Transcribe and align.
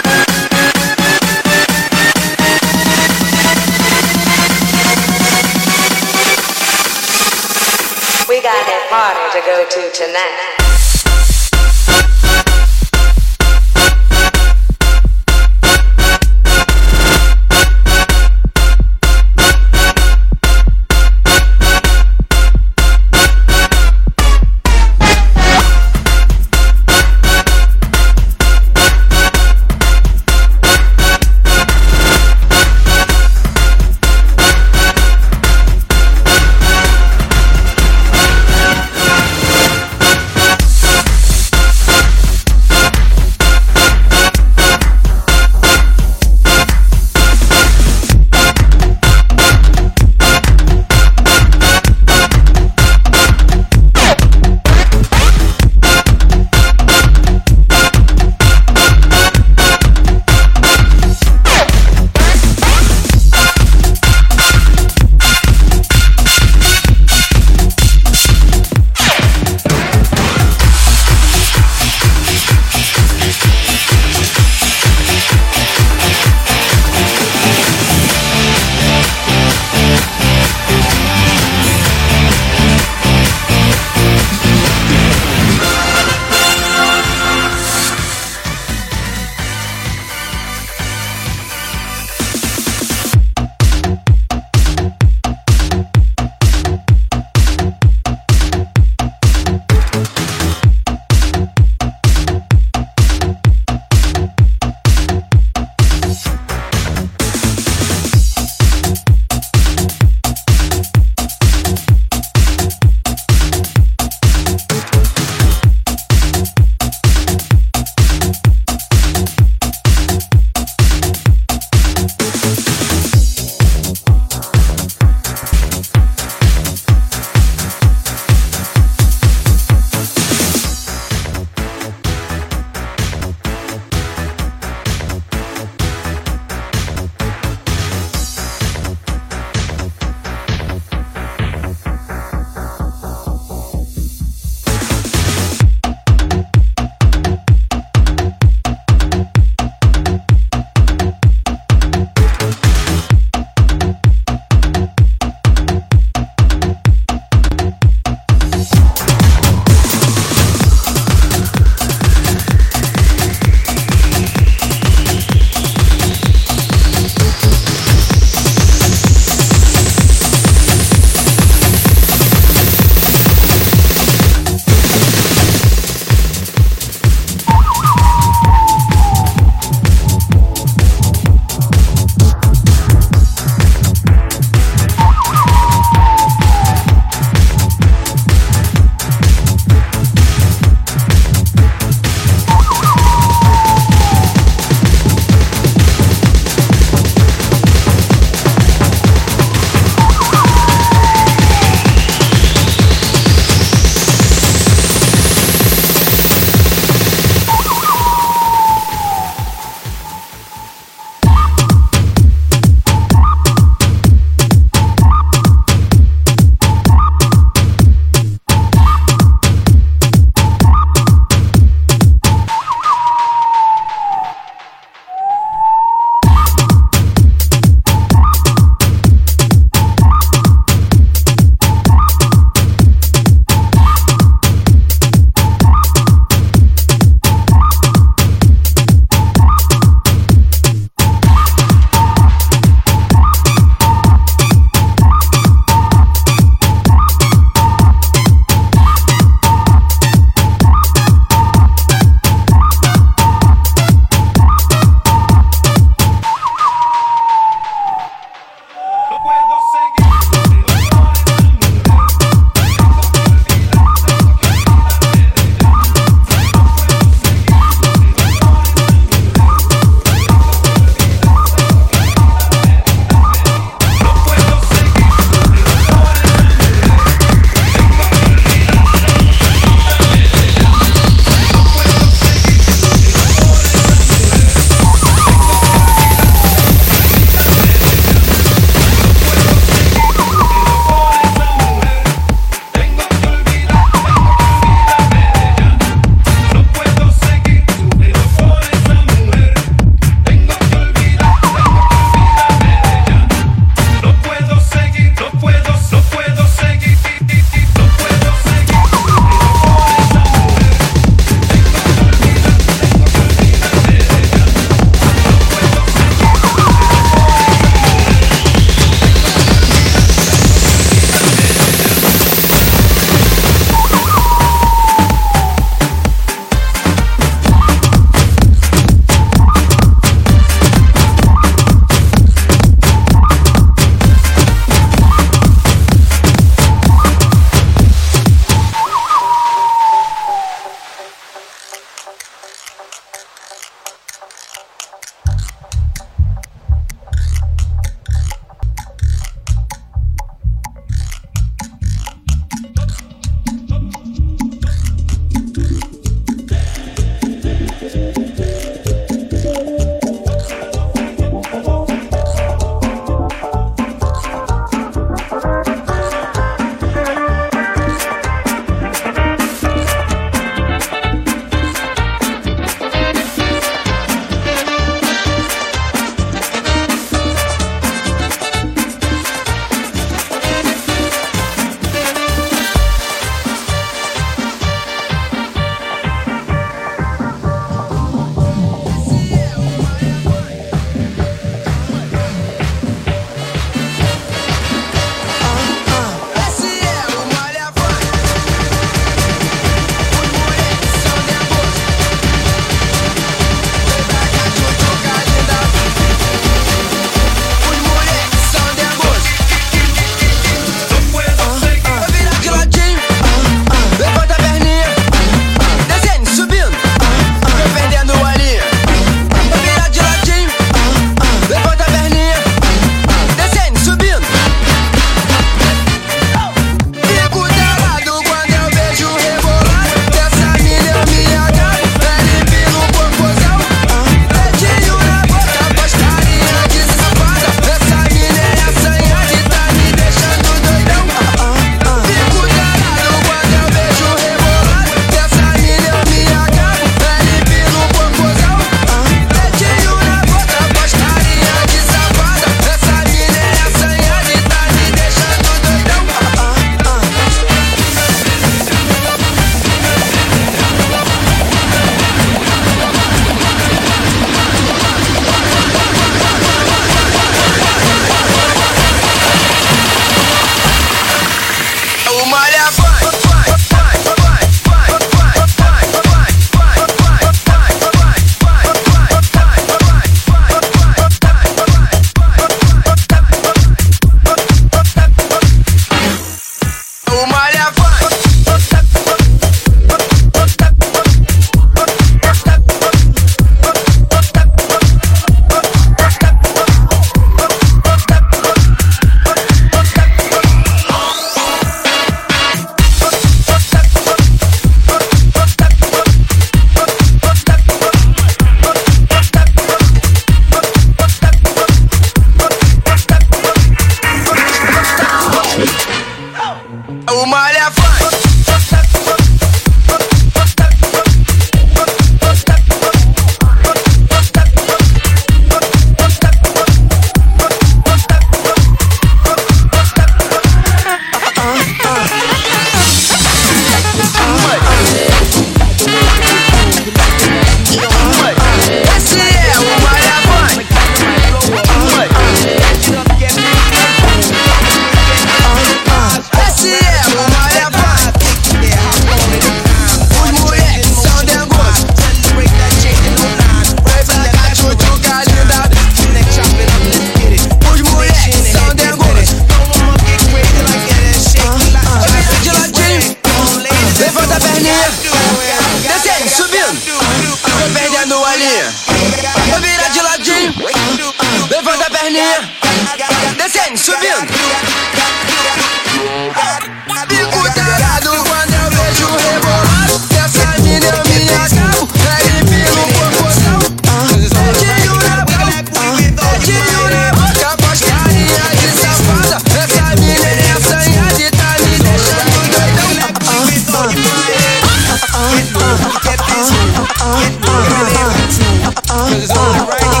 uh, 599.33 600.00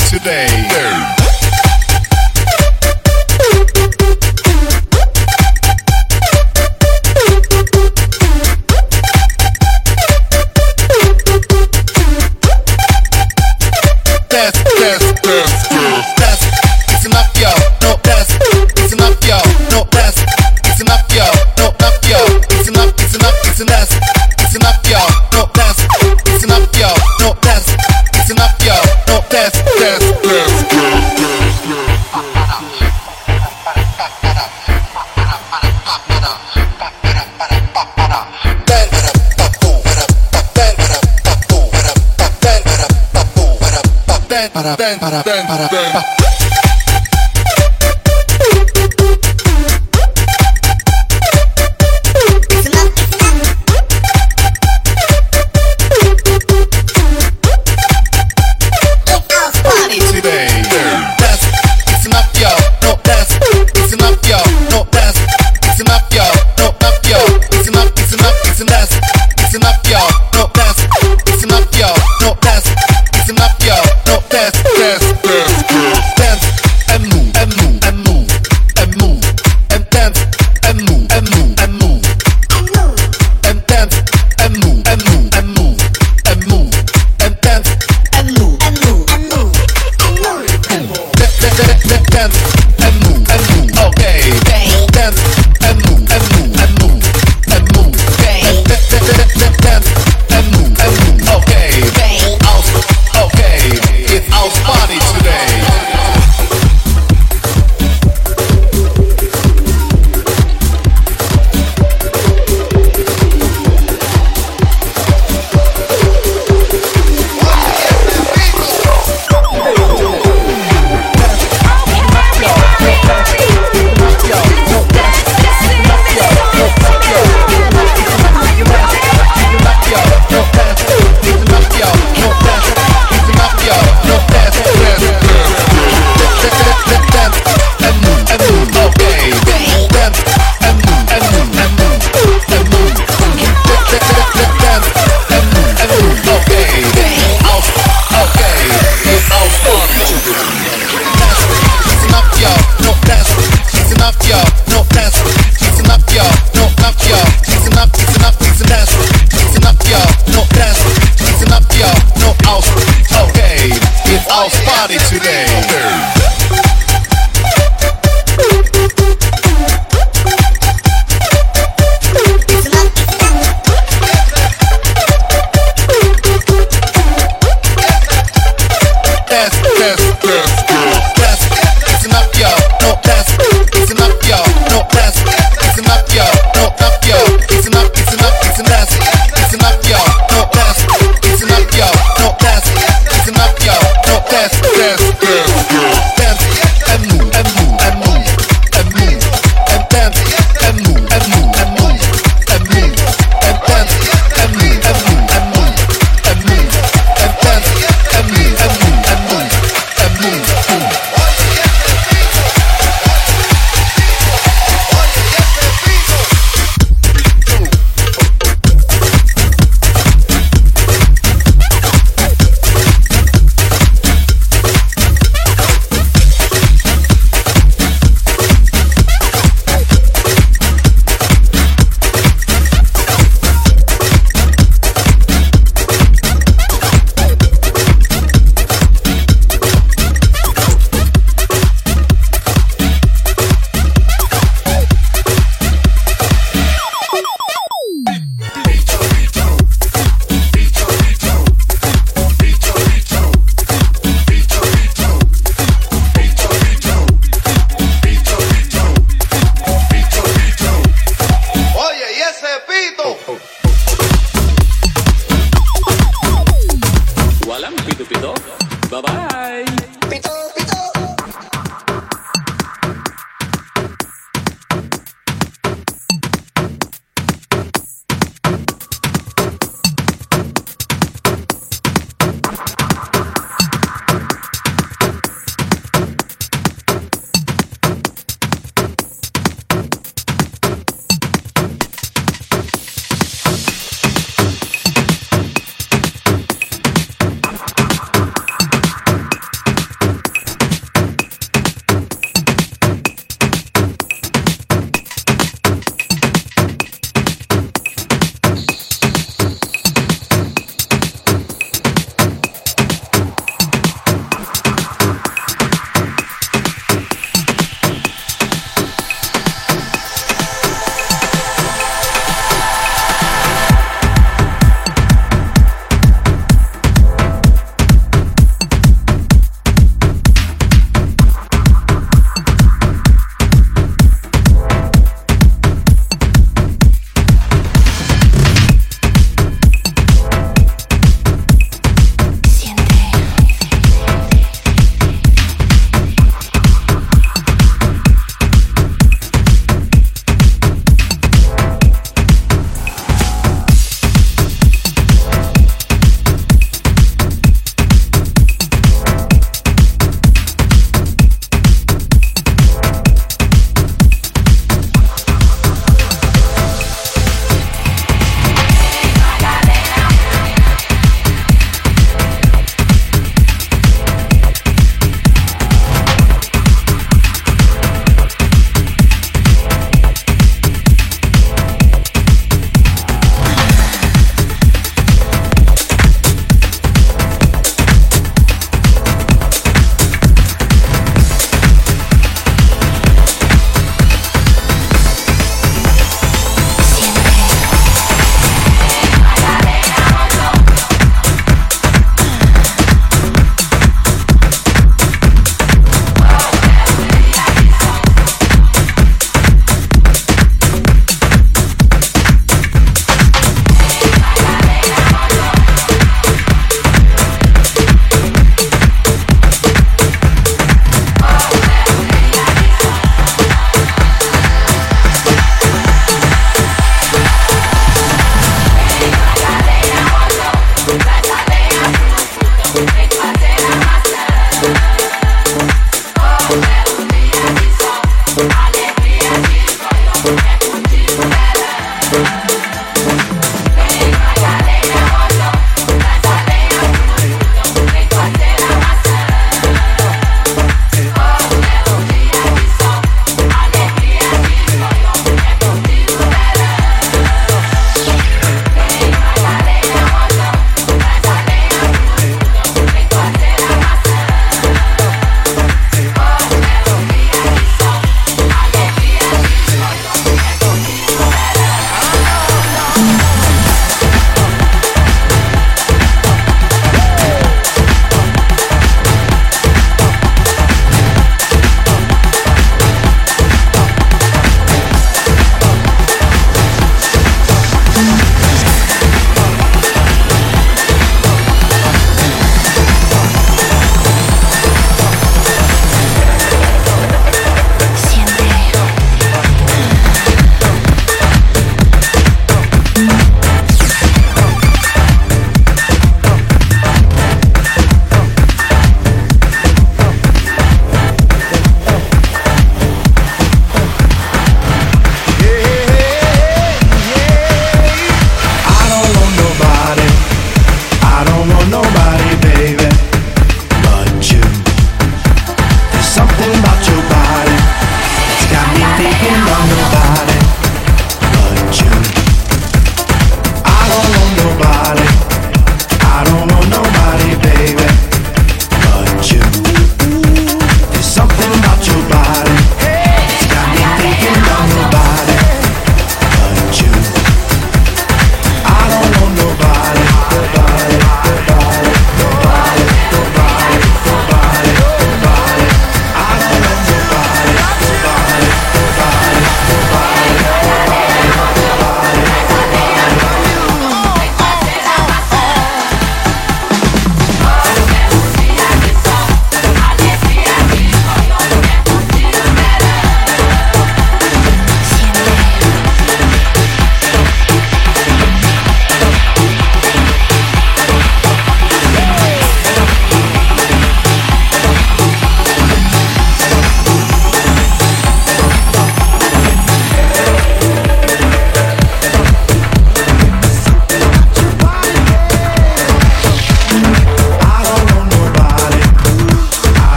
today. 0.00 0.43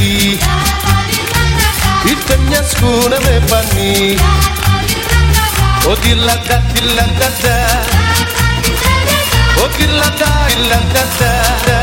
padi 0.00 0.38
Hitamnya 2.08 2.62
skuna 2.72 3.16
mepani 3.26 4.16
Oh 5.88 5.96
dilaka 6.04 6.56
dilaka 6.72 7.28
da 7.44 7.58
Oh 9.60 9.68
dilaka 9.76 10.30
dilaka 10.56 11.04
da 11.66 11.79